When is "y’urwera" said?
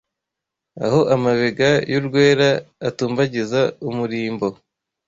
1.91-2.49